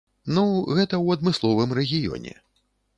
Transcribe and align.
Ну, 0.37 0.45
гэта 0.77 0.89
ў 1.03 1.07
адмысловым 1.19 1.79
рэгіёне. 1.83 2.39